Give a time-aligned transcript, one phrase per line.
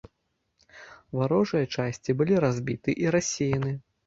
[1.19, 3.71] Варожыя часці былі разбіты і рассеяны.